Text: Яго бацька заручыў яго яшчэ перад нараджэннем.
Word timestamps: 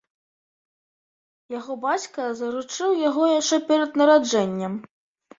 Яго 1.55 1.75
бацька 1.83 2.25
заручыў 2.39 2.95
яго 3.09 3.23
яшчэ 3.39 3.59
перад 3.69 3.91
нараджэннем. 4.03 4.73